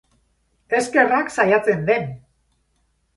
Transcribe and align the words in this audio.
Eskerrak 0.77 1.29
saiatzen 1.35 1.83
den! 1.91 2.09